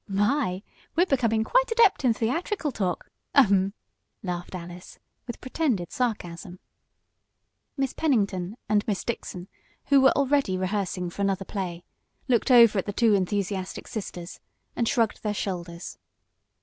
"My! 0.07 0.63
We're 0.95 1.05
becoming 1.05 1.43
quite 1.43 1.71
adept 1.71 2.03
in 2.03 2.11
theatrical 2.11 2.71
talk. 2.71 3.11
Ahem!" 3.35 3.73
laughed 4.23 4.55
Alice 4.55 4.97
with 5.27 5.39
pretended 5.41 5.91
sarcasm. 5.91 6.59
Miss 7.77 7.93
Pennington 7.93 8.57
and 8.67 8.83
Miss 8.87 9.03
Dixon, 9.03 9.47
who 9.89 10.01
were 10.01 10.17
already 10.17 10.57
rehearsing 10.57 11.11
for 11.11 11.21
another 11.21 11.45
play, 11.45 11.83
looked 12.27 12.49
over 12.49 12.79
at 12.79 12.87
the 12.87 12.91
two 12.93 13.13
enthusiastic 13.13 13.87
sisters, 13.87 14.39
and 14.75 14.87
shrugged 14.87 15.21
their 15.21 15.35
shoulders. 15.35 15.99